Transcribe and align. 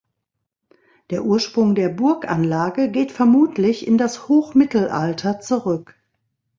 Der 1.11 1.23
Ursprung 1.25 1.75
der 1.75 1.89
Burganlage 1.89 2.89
geht 2.89 3.11
vermutlich 3.11 3.85
in 3.85 3.99
das 3.99 4.27
Hochmittelalter 4.29 5.39
zurück. 5.41 5.93